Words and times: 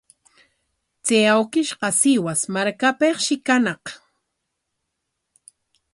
Chay 1.05 1.25
awkishqa 1.35 1.87
Sihuas 1.99 2.41
markapikshi 2.53 3.35
kañaq. 3.47 3.83